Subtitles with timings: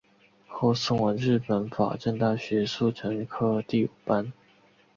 [0.47, 4.33] 后送往日本法政大学速成科第五班。